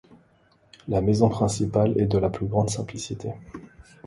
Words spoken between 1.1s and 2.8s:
principale est de la plus grande